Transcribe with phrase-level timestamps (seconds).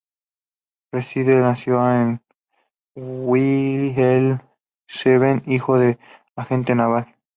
[0.91, 2.23] Riedel nació en
[2.95, 5.99] Wilhelmshaven, hijo de un
[6.37, 7.15] agente naval.